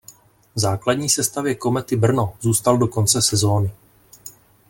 V 0.55 0.59
základní 0.59 1.09
sestavě 1.09 1.55
Komety 1.55 1.95
Brno 1.95 2.33
zůstal 2.39 2.77
do 2.77 2.87
konce 2.87 3.21
sezony. 3.21 3.71